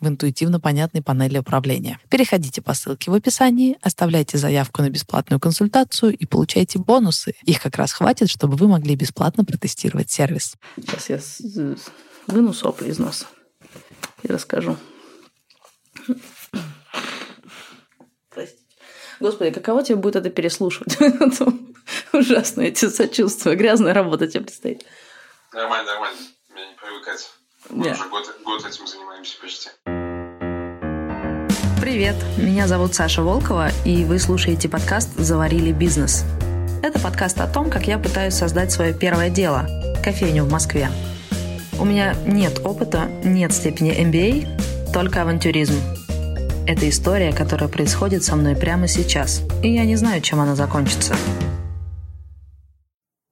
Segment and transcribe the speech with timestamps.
[0.00, 1.98] в интуитивно понятной панели управления.
[2.10, 7.34] Переходите по ссылке в описании, оставляйте заявку на бесплатную консультацию и получайте бонусы.
[7.44, 10.56] Их как раз хватит, чтобы вы могли бесплатно протестировать сервис.
[10.76, 11.76] Сейчас я
[12.26, 13.26] выну сопли из носа
[14.22, 14.76] и расскажу.
[18.30, 18.62] Простите.
[19.20, 20.98] Господи, каково тебе будет это переслушивать?
[22.12, 23.54] Ужасно, эти сочувствия.
[23.54, 24.84] Грязная работа тебе предстоит.
[25.52, 26.18] Нормально, нормально.
[26.50, 27.30] Мне не привыкать.
[27.70, 29.70] Мы уже год, год этим занимаемся почти.
[31.80, 36.24] Привет, меня зовут Саша Волкова, и вы слушаете подкаст «Заварили бизнес».
[36.82, 39.66] Это подкаст о том, как я пытаюсь создать свое первое дело–
[40.04, 40.90] кофейню в Москве.
[41.78, 45.74] У меня нет опыта, нет степени MBA, только авантюризм.
[46.66, 51.16] Это история, которая происходит со мной прямо сейчас, и я не знаю, чем она закончится.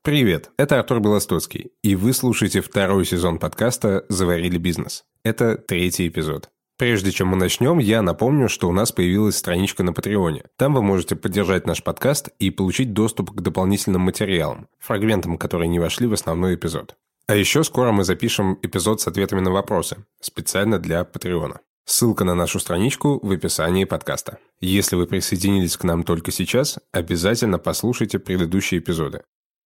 [0.05, 5.05] Привет, это Артур Белостоцкий, и вы слушаете второй сезон подкаста «Заварили бизнес».
[5.23, 6.51] Это третий эпизод.
[6.77, 10.45] Прежде чем мы начнем, я напомню, что у нас появилась страничка на Патреоне.
[10.59, 15.79] Там вы можете поддержать наш подкаст и получить доступ к дополнительным материалам, фрагментам, которые не
[15.79, 16.97] вошли в основной эпизод.
[17.27, 21.61] А еще скоро мы запишем эпизод с ответами на вопросы, специально для Патреона.
[21.87, 24.37] Ссылка на нашу страничку в описании подкаста.
[24.61, 29.23] Если вы присоединились к нам только сейчас, обязательно послушайте предыдущие эпизоды.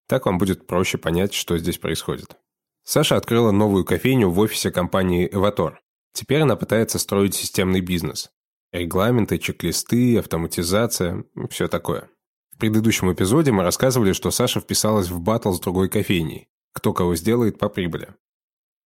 [0.08, 2.36] Так вам будет проще понять, что здесь происходит.
[2.82, 5.82] Саша открыла новую кофейню в офисе компании «Эватор».
[6.14, 8.30] Теперь она пытается строить системный бизнес.
[8.72, 12.08] Регламенты, чек-листы, автоматизация– все такое.
[12.50, 16.48] В предыдущем эпизоде мы рассказывали, что Саша вписалась в батл с другой кофейней.
[16.72, 18.14] Кто кого сделает по прибыли.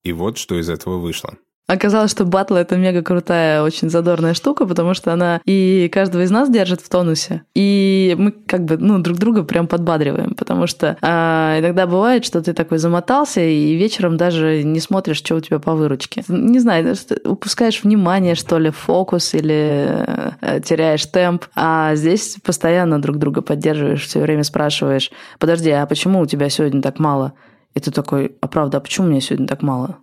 [0.02, 1.38] И вот что из этого вышло.
[1.72, 6.30] Оказалось, что батл это мега крутая, очень задорная штука, потому что она и каждого из
[6.30, 7.44] нас держит в тонусе.
[7.54, 12.42] И мы как бы, ну, друг друга прям подбадриваем, потому что а, иногда бывает, что
[12.42, 16.22] ты такой замотался, и вечером даже не смотришь, что у тебя по выручке.
[16.28, 16.94] Не знаю,
[17.24, 20.04] упускаешь внимание, что ли, фокус или
[20.42, 21.46] э, теряешь темп.
[21.54, 26.82] А здесь постоянно друг друга поддерживаешь, все время спрашиваешь, подожди, а почему у тебя сегодня
[26.82, 27.32] так мало?
[27.72, 29.96] И ты такой, а правда, а почему у меня сегодня так мало?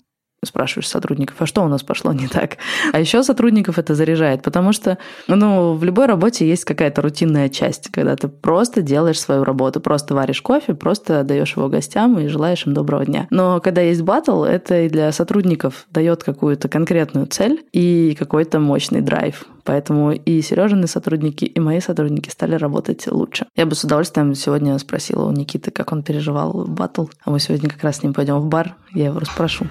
[0.44, 2.57] Спрашиваешь сотрудников, а что у нас пошло не так?
[2.94, 7.89] А еще сотрудников это заряжает, потому что ну, в любой работе есть какая-то рутинная часть,
[7.91, 12.66] когда ты просто делаешь свою работу, просто варишь кофе, просто даешь его гостям и желаешь
[12.66, 13.27] им доброго дня.
[13.29, 19.01] Но когда есть батл, это и для сотрудников дает какую-то конкретную цель и какой-то мощный
[19.01, 19.45] драйв.
[19.69, 23.46] Поэтому и Сережины сотрудники, и мои сотрудники стали работать лучше.
[23.56, 27.06] Я бы с удовольствием сегодня спросила у Никиты, как он переживал батл.
[27.24, 28.74] А мы сегодня как раз с ним пойдем в бар.
[28.96, 29.68] Я его расспрошу.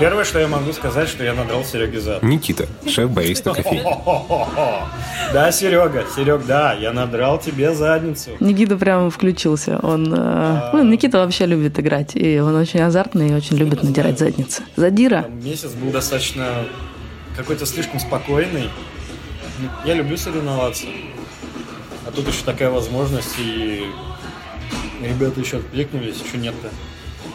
[0.00, 2.24] Первое, что я могу сказать, что я надрал Сереге зад.
[2.24, 3.84] Никита, шеф бариста кофе.
[5.32, 8.30] Да, Серега, Серег, да, я надрал тебе задницу.
[8.40, 9.78] Никита прям включился.
[9.84, 14.18] Он, э, ну, Никита вообще любит играть, и он очень азартный и очень любит надирать
[14.18, 14.64] задницы.
[14.74, 15.26] Задира.
[15.28, 16.64] Месяц был достаточно
[17.36, 18.68] какой-то слишком спокойный.
[19.84, 20.86] Я люблю соревноваться.
[22.06, 23.84] А тут еще такая возможность, и
[25.00, 26.70] ребята еще откликнулись, еще нет-то.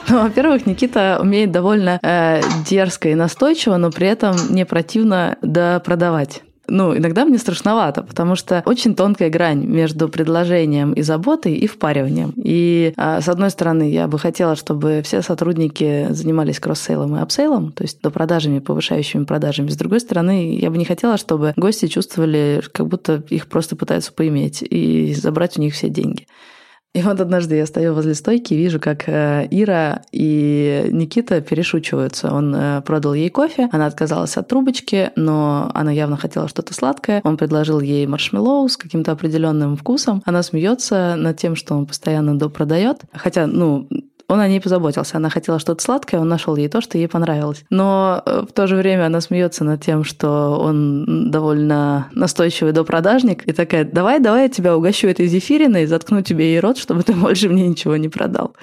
[0.09, 6.43] Ну, во-первых, Никита умеет довольно э, дерзко и настойчиво, но при этом не противно допродавать.
[6.67, 12.33] Ну, иногда мне страшновато, потому что очень тонкая грань между предложением и заботой и впариванием.
[12.35, 17.71] И а, с одной стороны, я бы хотела, чтобы все сотрудники занимались кросс-сейлом и апсейлом,
[17.71, 19.69] то есть до продажами, повышающими продажами.
[19.69, 24.11] С другой стороны, я бы не хотела, чтобы гости чувствовали, как будто их просто пытаются
[24.11, 26.27] поиметь и забрать у них все деньги.
[26.97, 32.33] И вот однажды я стою возле стойки и вижу, как э, Ира и Никита перешучиваются.
[32.33, 37.21] Он э, продал ей кофе, она отказалась от трубочки, но она явно хотела что-то сладкое.
[37.23, 40.23] Он предложил ей маршмеллоу с каким-то определенным вкусом.
[40.25, 43.01] Она смеется над тем, что он постоянно допродает.
[43.13, 43.87] Хотя, ну,
[44.29, 45.17] он о ней позаботился.
[45.17, 47.63] Она хотела что-то сладкое, он нашел ей то, что ей понравилось.
[47.69, 53.47] Но э, в то же время она смеется над тем, что он довольно настойчивый допродажник.
[53.47, 57.13] И такая, давай, давай я тебя угощу этой зефириной, заткну тебе ей рот, чтобы ты
[57.13, 58.53] больше мне ничего не продал.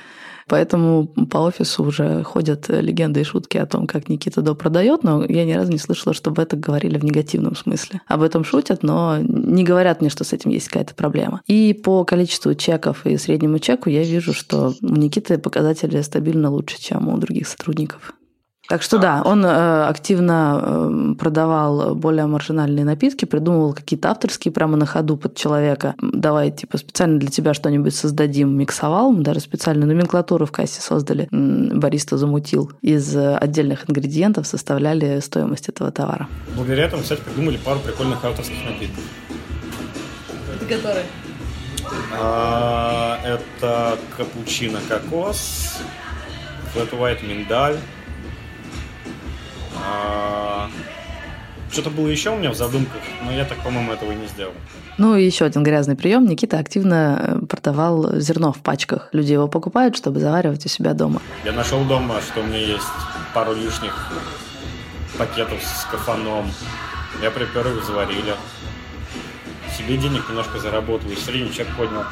[0.49, 5.25] Поэтому по офису уже ходят легенды и шутки о том, как Никита До продает, но
[5.25, 8.01] я ни разу не слышала, чтобы это говорили в негативном смысле.
[8.07, 11.41] Об этом шутят, но не говорят мне, что с этим есть какая-то проблема.
[11.47, 16.81] И по количеству чеков и среднему чеку я вижу, что у Никиты показатели стабильно лучше,
[16.81, 18.15] чем у других сотрудников.
[18.69, 24.77] Так что да, он э, активно э, продавал более маржинальные напитки, придумывал какие-то авторские прямо
[24.77, 25.95] на ходу под человека.
[26.01, 29.13] Давай, типа, специально для тебя что-нибудь создадим, миксовал.
[29.13, 31.29] Мы даже специальную номенклатуру в кассе создали.
[31.31, 32.73] Бариста замутил.
[32.81, 36.27] Из отдельных ингредиентов составляли стоимость этого товара.
[36.57, 39.05] Благодаря этому, кстати, придумали пару прикольных авторских напитков.
[40.57, 41.05] Это которые?
[42.19, 45.81] А, это капучино кокос,
[46.73, 47.77] флэт white миндаль,
[51.75, 54.53] что-то было еще у меня в задумках, но я так, по-моему, этого и не сделал.
[54.97, 56.25] Ну и еще один грязный прием.
[56.25, 59.09] Никита активно э, продавал зерно в пачках.
[59.11, 61.21] Люди его покупают, чтобы заваривать у себя дома.
[61.45, 62.87] Я нашел дома, что у меня есть
[63.35, 64.13] пару лишних
[65.19, 66.51] пакетов с кафаном.
[67.21, 68.35] Я припер их, заварили.
[69.77, 72.05] Себе денег немножко заработал, и средний чек поднял.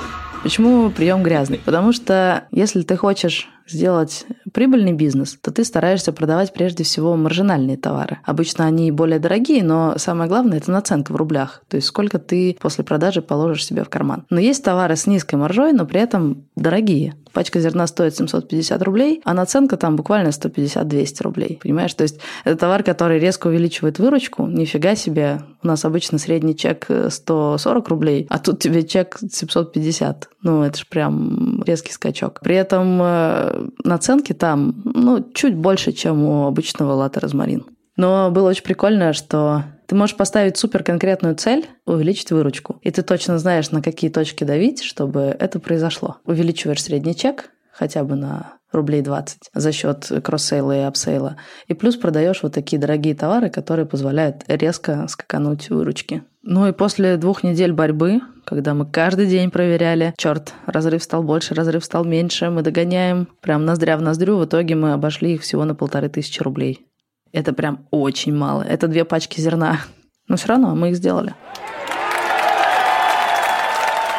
[0.42, 1.58] Почему прием грязный?
[1.64, 7.76] Потому что если ты хочешь сделать прибыльный бизнес, то ты стараешься продавать прежде всего маржинальные
[7.76, 8.18] товары.
[8.24, 11.62] Обычно они более дорогие, но самое главное– это наценка в рублях.
[11.68, 14.24] То есть сколько ты после продажи положишь себе в карман.
[14.30, 17.14] Но есть товары с низкой маржой, но при этом дорогие.
[17.32, 21.58] Пачка зерна стоит 750 рублей, а наценка там буквально 150-200 рублей.
[21.62, 21.94] Понимаешь?
[21.94, 24.46] То есть это товар, который резко увеличивает выручку.
[24.46, 25.42] Нифига себе.
[25.62, 30.28] У нас обычно средний чек 140 рублей, а тут тебе чек 750.
[30.42, 32.40] Ну, это же прям резкий скачок.
[32.42, 37.64] При этом э, наценки там, ну, чуть больше, чем у обычного латте розмарин.
[37.96, 42.78] Но было очень прикольно, что ты можешь поставить супер конкретную цель, увеличить выручку.
[42.80, 46.16] И ты точно знаешь, на какие точки давить, чтобы это произошло.
[46.24, 51.36] Увеличиваешь средний чек хотя бы на рублей 20 за счет кросс-сейла и апсейла.
[51.66, 56.22] И плюс продаешь вот такие дорогие товары, которые позволяют резко скакануть выручки.
[56.40, 61.52] Ну и после двух недель борьбы, когда мы каждый день проверяли, черт, разрыв стал больше,
[61.52, 65.66] разрыв стал меньше, мы догоняем, прям ноздря в ноздрю, в итоге мы обошли их всего
[65.66, 66.86] на полторы тысячи рублей.
[67.32, 68.62] Это прям очень мало.
[68.62, 69.80] Это две пачки зерна.
[70.28, 71.34] Но все равно мы их сделали.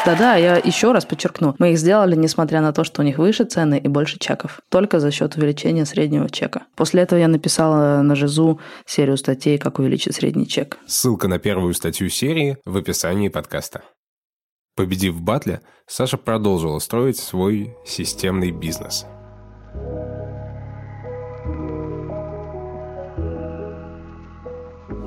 [0.06, 1.56] Да-да, я еще раз подчеркну.
[1.60, 4.60] Мы их сделали, несмотря на то, что у них выше цены и больше чеков.
[4.70, 6.64] Только за счет увеличения среднего чека.
[6.76, 10.78] После этого я написала на Жизу серию статей «Как увеличить средний чек».
[10.88, 13.84] Ссылка на первую статью серии в описании подкаста.
[14.76, 19.06] Победив в батле, Саша продолжила строить свой системный бизнес–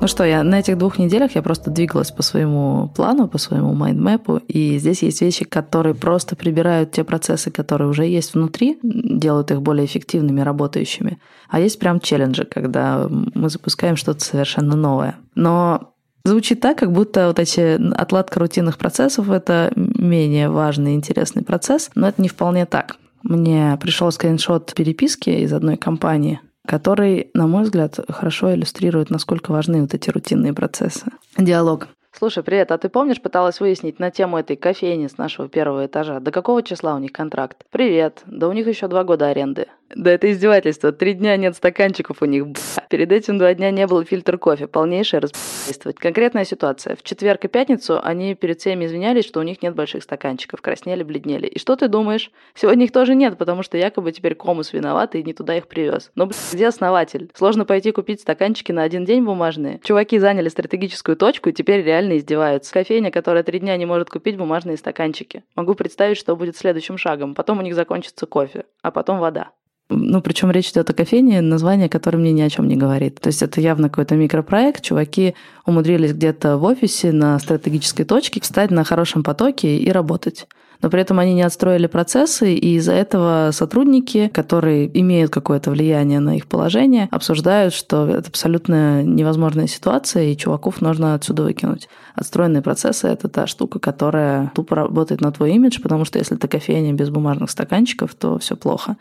[0.07, 3.73] Ну что, я на этих двух неделях я просто двигалась по своему плану, по своему
[3.73, 9.51] майндмэпу, и здесь есть вещи, которые просто прибирают те процессы, которые уже есть внутри, делают
[9.51, 11.19] их более эффективными, работающими.
[11.49, 15.17] А есть прям челленджи, когда мы запускаем что-то совершенно новое.
[15.35, 15.91] Но
[16.23, 21.89] Звучит так, как будто вот эти отладка рутинных процессов– это менее важный и интересный процесс,
[21.95, 22.95] но это не вполне так.
[23.23, 29.81] Мне пришел скриншот переписки из одной компании, который, на мой взгляд, хорошо иллюстрирует, насколько важны
[29.81, 31.05] вот эти рутинные процессы.
[31.37, 31.87] Диалог.
[32.11, 36.19] Слушай, привет, а ты помнишь, пыталась выяснить на тему этой кофейни с нашего первого этажа,
[36.19, 37.63] до какого числа у них контракт?
[37.69, 39.67] Привет, да у них еще два года аренды.
[39.95, 42.59] Да это издевательство, три дня нет стаканчиков у них, б***.
[42.89, 45.93] Перед этим два дня не было фильтр кофе, полнейшее разб***ство.
[45.93, 46.95] Конкретная ситуация.
[46.95, 51.03] В четверг и пятницу они перед всеми извинялись, что у них нет больших стаканчиков, краснели,
[51.03, 51.47] бледнели.
[51.47, 52.31] И что ты думаешь?
[52.53, 56.11] Сегодня их тоже нет, потому что якобы теперь комус виноват и не туда их привез.
[56.15, 57.31] Но, блядь, где основатель?
[57.33, 59.79] Сложно пойти купить стаканчики на один день бумажные.
[59.83, 62.73] Чуваки заняли стратегическую точку и теперь реально издеваются.
[62.73, 65.43] Кофейня, которая три дня не может купить бумажные стаканчики.
[65.55, 67.35] Могу представить, что будет следующим шагом.
[67.35, 69.51] Потом у них закончится кофе, а потом вода.
[69.89, 73.21] Ну, причем речь идет о кофейне, название которое мне ни о чем не говорит.
[73.21, 74.81] То есть это явно какой-то микропроект.
[74.81, 75.33] Чуваки
[75.65, 80.47] умудрились где-то в офисе на стратегической точке встать на хорошем потоке и работать
[80.81, 86.19] но при этом они не отстроили процессы, и из-за этого сотрудники, которые имеют какое-то влияние
[86.19, 91.89] на их положение, обсуждают, что это абсолютно невозможная ситуация, и чуваков нужно отсюда выкинуть.
[92.15, 96.47] Отстроенные процессы– это та штука, которая тупо работает на твой имидж, потому что если ты
[96.47, 98.97] кофейня без бумажных стаканчиков, то все плохо.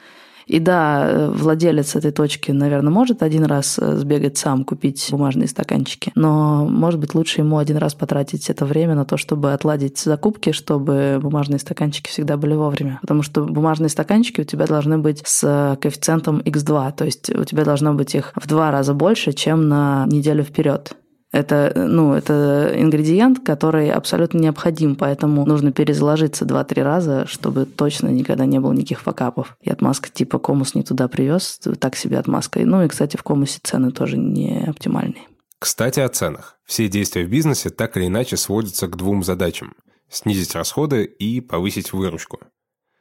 [0.47, 5.49] И да, э, владелец этой точки, наверное, может один раз э, сбегать сам, купить бумажные
[5.49, 9.99] стаканчики, но, может быть, лучше ему один раз потратить это время на то, чтобы отладить
[9.99, 12.99] закупки, чтобы бумажные стаканчики всегда были вовремя.
[13.01, 17.65] Потому что бумажные стаканчики у тебя должны быть с коэффициентом x2, то есть у тебя
[17.65, 20.97] должно быть их в два раза больше, чем на неделю вперед.
[21.33, 28.47] Это, ну, это ингредиент, который абсолютно необходим, поэтому нужно перезаложиться 2-3 раза, чтобы точно никогда
[28.47, 29.57] не было никаких факапов.
[29.61, 32.61] И отмазка типа комус не туда привез, так себе отмазка.
[32.61, 35.25] Ну и, кстати, в комусе цены тоже не оптимальные.
[35.59, 36.59] Кстати, о ценах.
[36.65, 39.75] Все действия в бизнесе так или иначе сводятся к двум задачам–
[40.09, 42.41] снизить расходы и повысить выручку.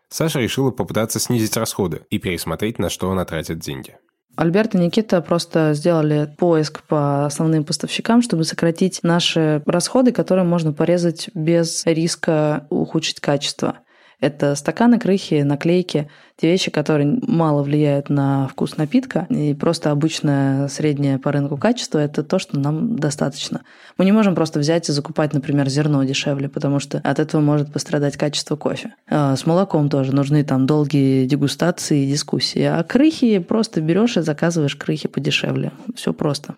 [0.10, 3.98] Саша решила попытаться снизить расходы и пересмотреть, на что она тратит деньги.
[4.36, 10.74] Альберт и Никита просто сделали поиск по основным поставщикам, чтобы сократить наши расходы, которые можно
[10.74, 13.76] порезать без риска ухудшить качество.
[14.26, 20.68] Это стаканы, крыхи, наклейки, те вещи, которые мало влияют на вкус напитка, и просто обычное
[20.68, 23.62] среднее по рынку качество– это то, что нам достаточно.
[24.00, 27.72] Мы не можем просто взять и закупать, например, зерно дешевле, потому что от этого может
[27.72, 28.96] пострадать качество кофе.
[29.08, 32.64] А с молоком тоже нужны там долгие дегустации и дискуссии.
[32.64, 35.72] А крыхи просто берешь и заказываешь крыхи подешевле.
[35.94, 36.56] Все просто.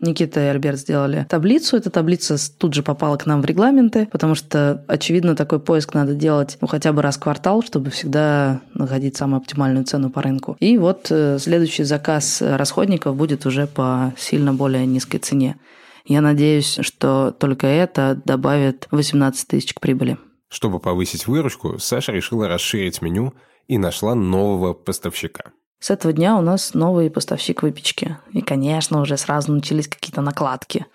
[0.00, 1.76] Никита и Альберт сделали таблицу.
[1.76, 6.14] Эта таблица тут же попала к нам в регламенты, потому что, очевидно, такой поиск надо
[6.14, 10.56] делать ну, хотя бы раз в квартал, чтобы всегда находить самую оптимальную цену по рынку.
[10.60, 15.56] И вот э, следующий заказ расходников будет уже по сильно более низкой цене.
[16.04, 20.18] Я надеюсь, что только это добавит 18 тысяч к прибыли.
[20.48, 23.34] Чтобы повысить выручку, Саша решила расширить меню
[23.66, 25.52] и нашла нового поставщика.
[25.78, 28.16] С этого дня у нас новый поставщик выпечки.
[28.32, 30.86] И, конечно, уже сразу начались какие-то накладки.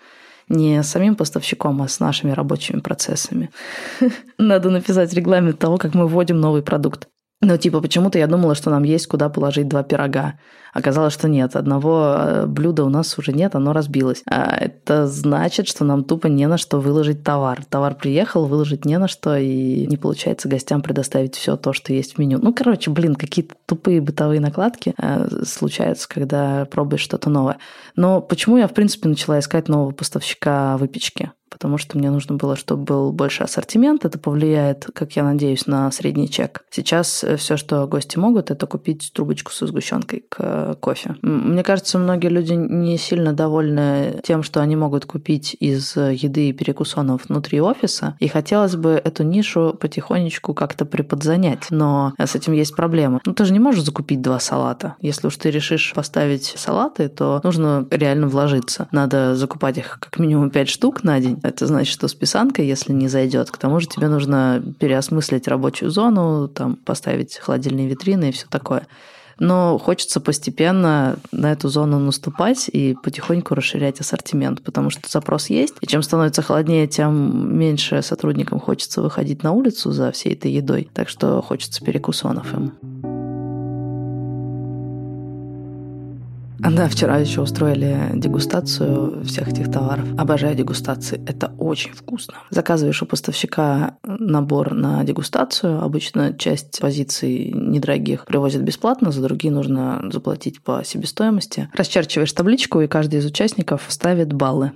[0.48, 3.50] Не с самим поставщиком, а с нашими рабочими процессами.
[4.38, 7.08] Надо написать регламент того, как мы вводим новый продукт.
[7.42, 10.34] Но типа почему-то я думала, что нам есть куда положить два пирога.
[10.72, 11.56] Оказалось, что нет.
[11.56, 14.22] Одного э, блюда у нас уже нет, оно разбилось.
[14.30, 17.64] А это значит, что нам тупо не на что выложить товар.
[17.68, 22.14] Товар приехал, выложить не на что, и не получается гостям предоставить все то, что есть
[22.14, 22.38] в меню.
[22.40, 27.58] Ну, короче, блин, какие-то тупые бытовые накладки э, случаются, когда пробуешь что-то новое.
[27.96, 31.32] Но почему я, в принципе, начала искать нового поставщика выпечки?
[31.62, 34.04] Потому что мне нужно было, чтобы был больше ассортимент.
[34.04, 36.64] Это повлияет, как я надеюсь, на средний чек.
[36.72, 41.14] Сейчас э, все, что гости могут, это купить трубочку со сгущенкой к э, кофе.
[41.22, 46.48] Мне кажется, многие люди не сильно довольны тем, что они могут купить из э, еды
[46.48, 51.68] и перекусонов внутри офиса, и хотелось бы эту нишу потихонечку как-то приподзанять.
[51.70, 53.20] Но с этим есть проблема.
[53.24, 54.96] Ну, ты же не можешь закупить два салата.
[55.00, 58.88] Если уж ты решишь поставить салаты, то нужно реально вложиться.
[58.90, 63.08] Надо закупать их как минимум 5 штук на день, это значит, что списанка, если не
[63.08, 68.46] зайдет, к тому же тебе нужно переосмыслить рабочую зону, там, поставить холодильные витрины и все
[68.48, 68.86] такое.
[69.38, 75.74] Но хочется постепенно на эту зону наступать и потихоньку расширять ассортимент, потому что запрос есть,
[75.80, 80.88] и чем становится холоднее, тем меньше сотрудникам хочется выходить на улицу за всей этой едой,
[80.92, 83.11] так что хочется перекусонов им.
[86.70, 90.06] Да, вчера еще устроили дегустацию всех этих товаров.
[90.16, 91.22] Обожаю дегустации.
[91.26, 92.34] Это очень вкусно.
[92.50, 95.82] Заказываешь у поставщика набор на дегустацию.
[95.82, 101.68] Обычно часть позиций недорогих привозят бесплатно, за другие нужно заплатить по себестоимости.
[101.74, 104.72] Расчерчиваешь табличку, и каждый из участников ставит баллы.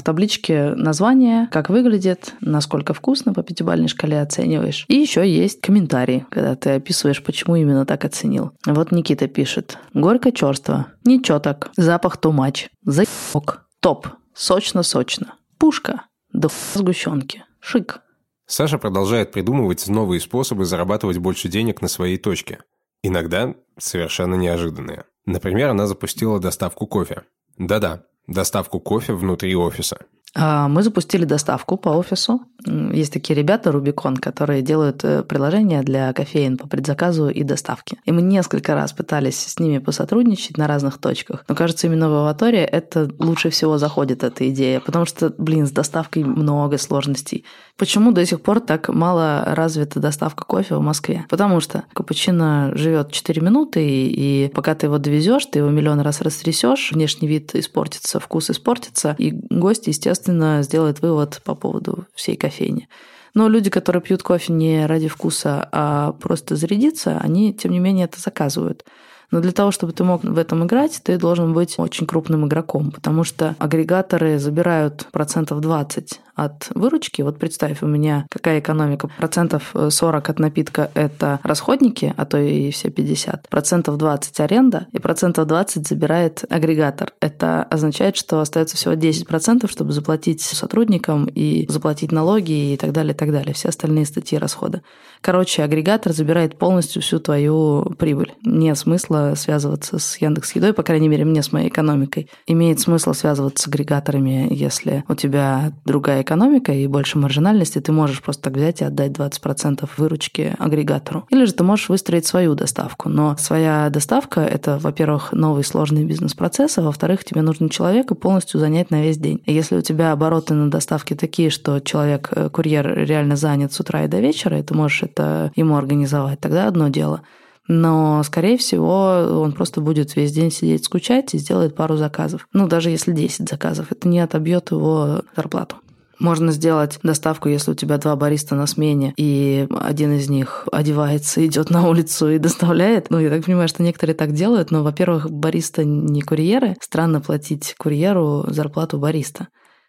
[0.00, 4.86] В табличке название, как выглядит, насколько вкусно по пятибалльной шкале оцениваешь.
[4.88, 8.52] И еще есть комментарии, когда ты описываешь, почему именно так оценил.
[8.64, 9.76] Вот Никита пишет.
[9.92, 10.86] Горько черство.
[11.04, 11.70] Ничего так.
[11.76, 12.70] Запах тумач.
[12.82, 13.66] Заебок.
[13.80, 14.08] Топ.
[14.32, 15.34] Сочно-сочно.
[15.58, 16.06] Пушка.
[16.32, 17.44] Да сгущенки.
[17.60, 18.00] Шик.
[18.46, 22.60] Саша продолжает придумывать новые способы зарабатывать больше денег на своей точке.
[23.02, 25.04] Иногда совершенно неожиданные.
[25.26, 27.24] Например, она запустила доставку кофе.
[27.58, 29.96] Да-да, доставку кофе внутри офиса.
[30.34, 32.42] А, мы запустили доставку по офису.
[32.66, 37.96] Есть такие ребята, Рубикон, которые делают э, приложения для кофеин по предзаказу и доставке.
[38.04, 41.44] И мы несколько раз пытались с ними посотрудничать на разных точках.
[41.48, 44.80] Но кажется, именно в Аваторе это лучше всего заходит, эта идея.
[44.80, 47.44] Потому что, блин, с доставкой много сложностей.
[47.76, 51.24] Почему до сих пор так мало развита доставка кофе в Москве?
[51.28, 56.00] Потому что капучино живет 4 минуты, и, и пока ты его довезешь, ты его миллион
[56.00, 60.19] раз растрясешь, внешний вид испортится, вкус испортится, и гость, естественно,
[60.62, 62.88] сделает вывод по поводу всей кофейни.
[63.34, 68.06] Но люди, которые пьют кофе не ради вкуса, а просто зарядиться, они, тем не менее,
[68.06, 68.84] это заказывают.
[69.30, 72.90] Но для того, чтобы ты мог в этом играть, ты должен быть очень крупным игроком,
[72.90, 77.22] потому что агрегаторы забирают процентов 20 от выручки.
[77.22, 79.10] Вот представь, у меня какая экономика?
[79.18, 83.48] Процентов 40 от напитка– это расходники, а то и все 50.
[83.48, 87.12] Процентов 20– аренда, и процентов 20 забирает агрегатор.
[87.20, 93.12] Это означает, что остается всего 10%, чтобы заплатить сотрудникам и заплатить налоги и так далее,
[93.12, 93.54] и так далее.
[93.54, 94.82] Все остальные статьи расхода.
[95.20, 98.34] Короче, агрегатор забирает полностью всю твою прибыль.
[98.42, 102.28] Нет смысла связываться с Яндекс Едой, по крайней мере, мне с моей экономикой.
[102.46, 108.22] Имеет смысл связываться с агрегаторами, если у тебя другая экономика и больше маржинальности, ты можешь
[108.22, 111.26] просто так взять и отдать 20% выручки агрегатору.
[111.30, 113.08] Или же ты можешь выстроить свою доставку.
[113.08, 118.60] Но своя доставка– это, во-первых, новый сложный бизнес-процесс, а во-вторых, тебе нужен человек и полностью
[118.60, 119.42] занять на весь день.
[119.44, 123.80] И если у тебя обороты на доставке такие, что человек, э, курьер реально занят с
[123.80, 127.22] утра и до вечера, и ты можешь это ему организовать, тогда одно дело.
[127.66, 132.46] Но, скорее всего, он просто будет весь день сидеть скучать и сделает пару заказов.
[132.52, 135.76] Ну, даже если 10 заказов, это не отобьет его зарплату.
[136.20, 141.44] Можно сделать доставку, если у тебя два бариста на смене, и один из них одевается,
[141.46, 143.08] идет на улицу и доставляет.
[143.08, 146.76] Ну, я так понимаю, что некоторые так делают, но, во-первых, бариста не курьеры.
[146.80, 149.48] Странно платить курьеру зарплату бариста.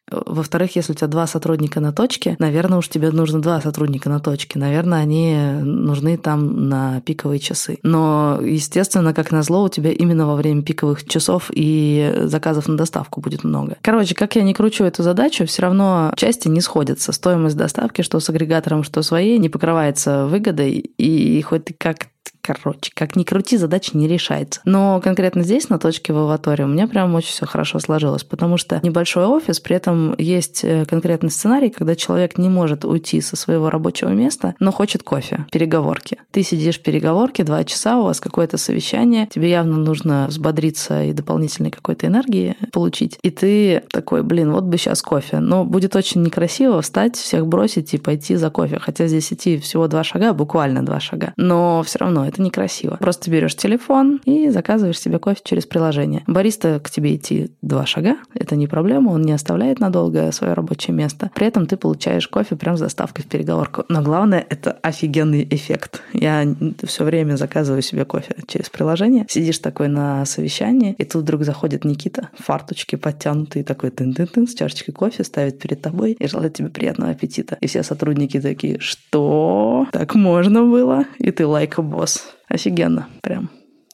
[0.10, 4.20] Во-вторых, если у тебя два сотрудника на точке, наверное, уж тебе нужно два сотрудника на
[4.20, 4.60] точке.
[4.60, 7.80] Наверное, они нужны там на пиковые часы.
[7.84, 13.22] Но, естественно, как назло, у тебя именно во время пиковых часов и заказов на доставку
[13.22, 13.78] будет много.
[13.82, 17.14] Короче, как я не кручу эту задачу, все равно части не сходятся.
[17.14, 20.74] Стоимость доставки, что с агрегатором, что своей, не покрывается выгодой.
[20.98, 22.08] И хоть ты как
[22.42, 24.62] Короче, как ни крути, задача не решается.
[24.66, 28.58] Но конкретно здесь, на точке в Аваторе, у меня прям очень все хорошо сложилось, потому
[28.58, 33.36] что небольшой офис, при этом есть э, конкретный сценарий, когда человек не может уйти со
[33.36, 36.18] своего рабочего места, но хочет кофе, переговорки.
[36.32, 41.14] Ты сидишь в переговорке, два часа, у вас какое-то совещание, тебе явно нужно взбодриться и
[41.14, 43.20] дополнительной какой-то энергии получить.
[43.22, 45.40] И ты такой, блин, вот бы сейчас кофе.
[45.40, 48.80] Но будет очень некрасиво встать, всех бросить и пойти за кофе.
[48.80, 51.34] Хотя здесь идти всего два шага, буквально два шага.
[51.38, 52.98] Но все равно это некрасиво.
[53.00, 56.24] Просто берешь телефон и заказываешь себе кофе через приложение.
[56.28, 60.96] Бариста к тебе идти два шага, это не проблема, он не оставляет надолго свое рабочее
[60.96, 61.32] место.
[61.36, 63.86] При этом ты получаешь кофе прям с доставкой в переговорку.
[63.90, 66.02] Но главное, это офигенный эффект.
[66.14, 66.46] Я
[66.84, 69.26] все время заказываю себе кофе через приложение.
[69.30, 74.94] Сидишь такой на совещании, и тут вдруг заходит Никита, фарточки подтянутые, такой тын-тын-тын, с чашечкой
[74.94, 77.58] кофе, ставит перед тобой и желает тебе приятного аппетита.
[77.62, 79.88] И все сотрудники такие, что?
[79.92, 81.06] Так можно было?
[81.18, 82.21] И ты лайк like босс.
[82.48, 83.50] Офигенно, прям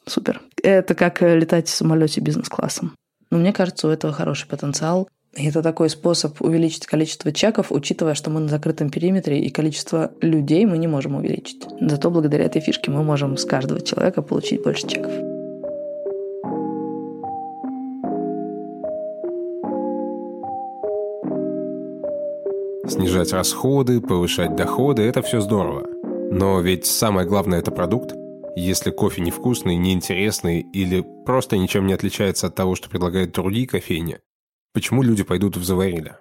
[0.06, 0.42] супер.
[0.64, 2.96] Это как летать в самолете бизнес-классом.
[3.30, 5.08] Но мне кажется, у этого хороший потенциал.
[5.36, 10.66] Это такой способ увеличить количество чеков, учитывая, что мы на закрытом периметре и количество людей
[10.66, 11.68] мы не можем увеличить.
[11.80, 15.12] Зато благодаря этой фишке мы можем с каждого человека получить больше чеков.
[22.90, 25.86] Снижать расходы, повышать доходы– это все здорово.
[26.32, 28.16] Но ведь самое главное– это продукт.
[28.60, 34.20] Если кофе невкусный, неинтересный или просто ничем не отличается от того, что предлагают другие кофейни,
[34.74, 36.16] почему люди пойдут в заварили?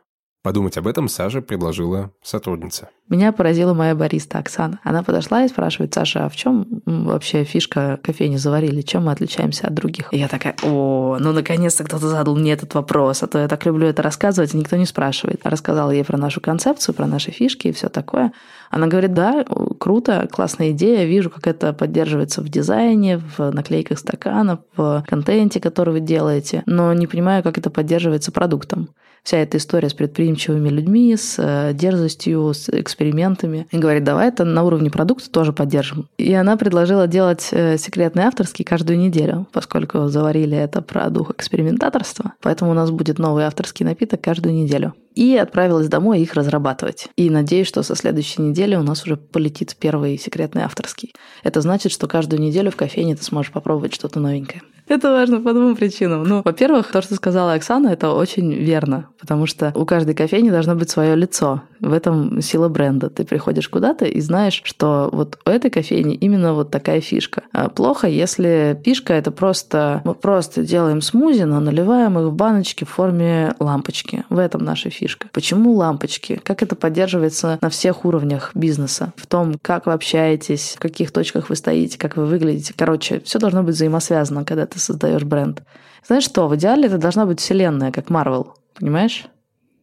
[0.46, 2.90] Подумать об этом Саша предложила сотрудница.
[3.08, 4.78] Меня поразила моя бариста Оксана.
[4.84, 8.82] Она подошла и спрашивает, Саша, а в чем вообще фишка кофейни заварили?
[8.82, 10.06] Чем мы отличаемся от других?
[10.12, 13.66] И я такая, о, ну наконец-то кто-то задал мне этот вопрос, а то я так
[13.66, 15.40] люблю это рассказывать, и никто не спрашивает.
[15.42, 18.32] рассказала ей про нашу концепцию, про наши фишки и все такое.
[18.70, 19.44] Она говорит, да,
[19.80, 25.90] круто, классная идея, вижу, как это поддерживается в дизайне, в наклейках стаканов, в контенте, который
[25.90, 28.90] вы делаете, но не понимаю, как это поддерживается продуктом
[29.26, 33.66] вся эта история с предприимчивыми людьми, с э, дерзостью, с экспериментами.
[33.72, 36.08] И говорит, давай это на уровне продукта тоже поддержим.
[36.16, 42.34] И она предложила делать э, секретный авторский каждую неделю, поскольку заварили это про дух экспериментаторства.
[42.40, 44.94] Поэтому у нас будет новый авторский напиток каждую неделю.
[45.16, 47.08] И отправилась домой их разрабатывать.
[47.16, 51.14] И надеюсь, что со следующей недели у нас уже полетит первый секретный авторский.
[51.42, 54.62] Это значит, что каждую неделю в кофейне ты сможешь попробовать что-то новенькое.
[54.88, 56.22] Это важно по двум причинам.
[56.22, 60.76] Ну, во-первых, то, что сказала Оксана, это очень верно, потому что у каждой кофейни должно
[60.76, 61.62] быть свое лицо.
[61.80, 63.10] В этом сила бренда.
[63.10, 67.42] Ты приходишь куда-то и знаешь, что вот у этой кофейни именно вот такая фишка.
[67.52, 72.84] А плохо, если фишка это просто мы просто делаем смузи, но наливаем их в баночки
[72.84, 74.24] в форме лампочки.
[74.30, 75.28] В этом наша фишка.
[75.32, 76.40] Почему лампочки?
[76.42, 79.12] Как это поддерживается на всех уровнях бизнеса?
[79.16, 82.72] В том, как вы общаетесь, в каких точках вы стоите, как вы выглядите.
[82.76, 85.62] Короче, все должно быть взаимосвязано, когда ты создаешь бренд.
[86.06, 88.54] Знаешь что, в идеале это должна быть вселенная, как Марвел.
[88.78, 89.26] Понимаешь?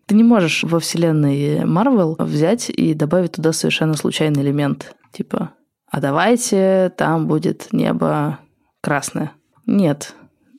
[0.06, 4.96] Ты не можешь во вселенной Марвел взять и добавить туда совершенно случайный элемент.
[5.12, 5.52] Типа,
[5.90, 8.40] а давайте там будет небо
[8.82, 9.32] красное.
[9.66, 10.16] Нет,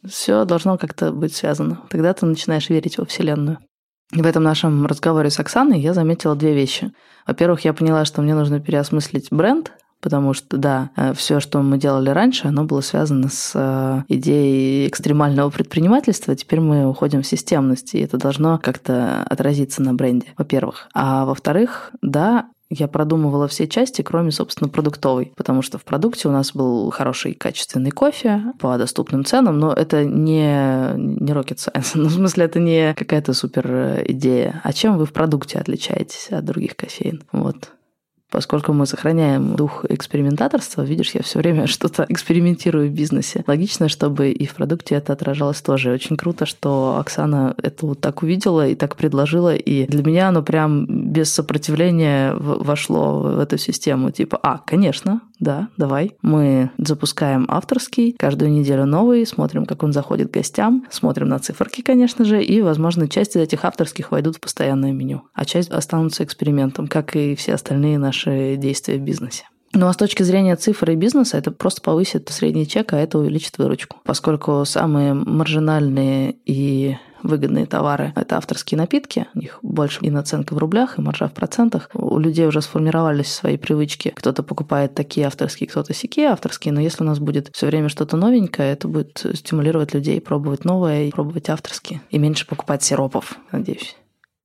[0.06, 1.82] все должно как-то быть связано.
[1.90, 3.58] Тогда ты начинаешь верить во вселенную.
[4.12, 6.92] В этом нашем разговоре с Оксаной я заметила две вещи.
[7.26, 9.72] Во-первых, я поняла, что мне нужно переосмыслить бренд,
[10.04, 14.86] потому что, да, э, все, что мы делали раньше, оно было связано с э, идеей
[14.86, 16.36] экстремального предпринимательства.
[16.36, 20.88] Теперь мы уходим в системность, и это должно как-то отразиться на бренде, во-первых.
[20.92, 26.32] А во-вторых, да, я продумывала все части, кроме, собственно, продуктовой, потому что в продукте у
[26.32, 32.08] нас был хороший качественный кофе по доступным ценам, но это не, не rocket science, ну,
[32.08, 34.60] в смысле, это не какая-то супер э, идея.
[34.64, 37.22] А чем вы в продукте отличаетесь от других кофеин?
[37.32, 37.70] Вот
[38.34, 43.44] поскольку мы сохраняем дух экспериментаторства, видишь, я все время что-то экспериментирую в бизнесе.
[43.46, 45.92] Логично, чтобы и в продукте это отражалось тоже.
[45.92, 50.42] Очень круто, что Оксана это вот так увидела и так предложила, и для меня оно
[50.42, 54.10] прям без сопротивления вошло в эту систему.
[54.10, 56.16] Типа, а, конечно, да, давай.
[56.22, 62.24] Мы запускаем авторский, каждую неделю новый, смотрим, как он заходит гостям, смотрим на циферки, конечно
[62.24, 66.86] же, и, возможно, часть из этих авторских войдут в постоянное меню, а часть останутся экспериментом,
[66.86, 69.44] как и все остальные наши действия в бизнесе.
[69.76, 73.18] Ну а с точки зрения цифры и бизнеса, это просто повысит средний чек, а это
[73.18, 73.96] увеличит выручку.
[74.04, 79.26] Поскольку самые маржинальные и выгодные товары– это авторские напитки.
[79.34, 81.88] У них больше и наценка в рублях, и маржа в процентах.
[81.94, 84.12] У людей уже сформировались свои привычки.
[84.14, 86.72] Кто-то покупает такие авторские, кто-то сякие авторские.
[86.72, 91.04] Но если у нас будет все время что-то новенькое, это будет стимулировать людей пробовать новое
[91.04, 92.00] и пробовать авторские.
[92.10, 93.96] И меньше покупать сиропов, надеюсь.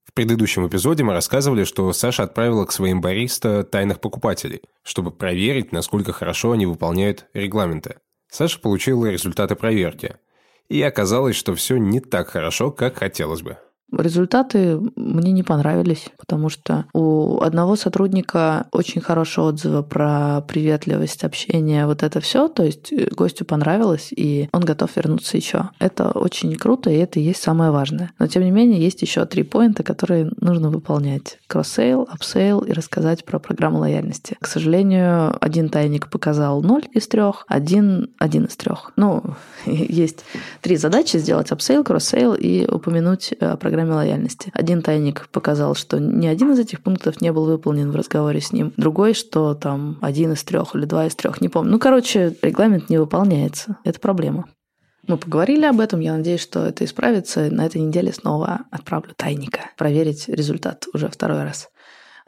[0.06, 5.72] В предыдущем эпизоде мы рассказывали, что Саша отправила к своим бариста тайных покупателей, чтобы проверить,
[5.72, 7.98] насколько хорошо они выполняют регламенты.
[8.32, 10.16] Саша получила результаты проверки–
[10.70, 13.58] и оказалось, что все не так хорошо, как хотелось бы.
[13.92, 21.86] Результаты мне не понравились, потому что у одного сотрудника очень хорошие отзывы про приветливость, общение,
[21.86, 22.48] вот это все.
[22.48, 25.70] То есть э, гостю понравилось, и он готов вернуться еще.
[25.80, 28.12] Это очень круто, и это и есть самое важное.
[28.20, 31.40] Но тем не менее, есть еще три point а, которые нужно выполнять.
[31.48, 34.38] Кросс-сейл, апсейл и рассказать про программу лояльности.
[34.40, 38.92] К сожалению, один тайник показал 0 из трех, один один из трех.
[38.96, 39.24] Ну,
[39.66, 40.26] есть
[40.62, 44.52] три задачи сделать апсейл, кросс-сейл и упомянуть о программе программе лояльности.
[44.54, 48.52] Один тайник показал, что ни один из этих пунктов не был выполнен в разговоре с
[48.52, 48.74] ним.
[48.76, 51.72] Другой, что там один из трех или два из трех, не помню.
[51.72, 53.78] Ну, короче, регламент не выполняется.
[53.86, 54.46] Это проблема.
[55.08, 57.50] Мы поговорили об этом, я надеюсь, что это исправится.
[57.50, 61.70] На этой неделе снова отправлю тайника проверить результат уже второй раз.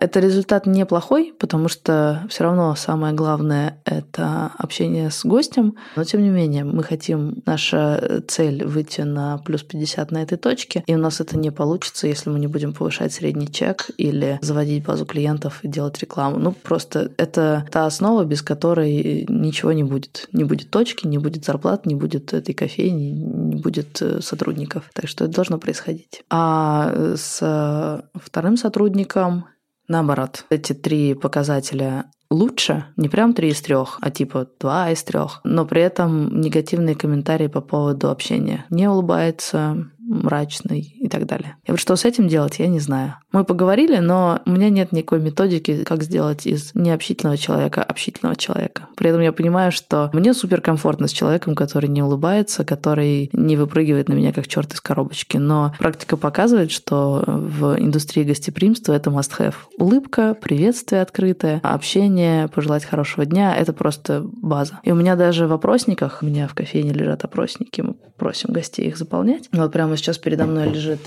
[0.01, 5.75] Это результат неплохой, потому что все равно самое главное– это общение с гостем.
[5.95, 10.83] Но тем не менее, мы хотим, наша цель выйти на плюс 50 на этой точке,
[10.87, 14.83] и у нас это не получится, если мы не будем повышать средний чек или заводить
[14.83, 16.39] базу клиентов и делать рекламу.
[16.39, 20.27] Ну, просто это та основа, без которой ничего не будет.
[20.33, 24.89] Не будет точки, не будет зарплат, не будет этой кофейни, не будет э, сотрудников.
[24.93, 26.23] Так что это должно происходить.
[26.31, 29.45] А с вторым сотрудником
[29.91, 35.41] Наоборот, эти три показателя лучше, не прям три из трех, а типа два из трех,
[35.43, 38.65] но при этом негативные комментарии по поводу общения.
[38.69, 41.57] Не улыбается, мрачный и так далее.
[41.65, 43.15] И вот что с этим делать, я не знаю.
[43.31, 48.87] Мы поговорили, но у меня нет никакой методики, как сделать из необщительного человека общительного человека.
[48.97, 54.09] При этом я понимаю, что мне суперкомфортно с человеком, который не улыбается, который не выпрыгивает
[54.09, 55.37] на меня как черт из коробочки.
[55.37, 59.55] Но практика показывает, что в индустрии гостеприимства это must-have.
[59.77, 64.79] Улыбка, приветствие открытое, общение, пожелать хорошего дня– это просто база.
[64.83, 68.87] И у меня даже в опросниках, у меня в кофейне лежат опросники, мы просим гостей
[68.87, 69.49] их заполнять.
[69.51, 70.99] Вот прямо сейчас передо мной лежит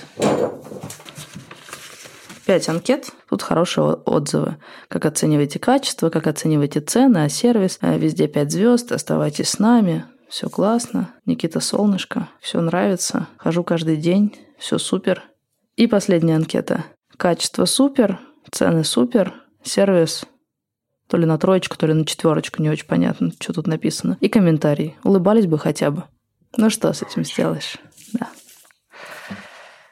[2.46, 3.10] пять анкет.
[3.28, 4.56] Тут хорошие отзывы.
[4.88, 7.78] Как оцениваете качество, как оцениваете цены, а сервис.
[7.80, 10.04] Э, везде пять звезд, оставайтесь с нами.
[10.28, 11.14] Все классно.
[11.26, 12.28] Никита Солнышко.
[12.40, 13.28] Все нравится.
[13.38, 14.36] Хожу каждый день.
[14.58, 15.22] Все супер.
[15.76, 16.84] И последняя анкета.
[17.16, 20.24] Качество супер, цены супер, сервис
[21.08, 24.16] то ли на троечку, то ли на четверочку, не очень понятно, что тут написано.
[24.20, 24.96] И комментарий.
[25.04, 26.04] Улыбались бы хотя бы.
[26.56, 27.76] Ну что с этим сделаешь?
[28.14, 28.30] Да.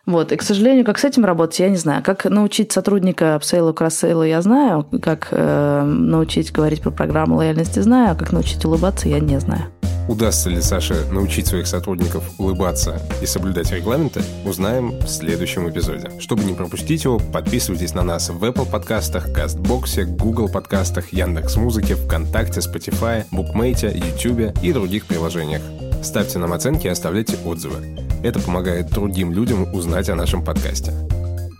[0.04, 2.02] Вот, и, к сожалению, как с этим работать, я не знаю.
[2.02, 4.84] Как научить сотрудника апсейлу, кроссейлу, я знаю.
[5.00, 8.12] Как э, научить говорить про программу лояльности, знаю.
[8.12, 9.66] А как научить улыбаться, я не знаю.
[10.08, 16.10] Удастся ли Саше научить своих сотрудников улыбаться и соблюдать регламенты, узнаем в следующем эпизоде.
[16.18, 22.60] Чтобы не пропустить его, подписывайтесь на нас в Apple подкастах, Кастбоксе, Google подкастах, Яндекс.Музыке, ВКонтакте,
[22.60, 25.62] Spotify, Букмейте, YouTube и других приложениях.
[26.02, 27.96] Ставьте нам оценки и оставляйте отзывы.
[28.22, 30.92] Это помогает другим людям узнать о нашем подкасте.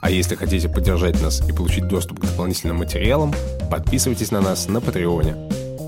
[0.01, 3.33] А если хотите поддержать нас и получить доступ к дополнительным материалам,
[3.71, 5.37] подписывайтесь на нас на Патреоне.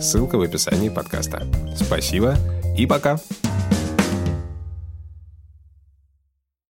[0.00, 1.46] Ссылка в описании подкаста.
[1.76, 2.36] Спасибо
[2.76, 3.18] и пока!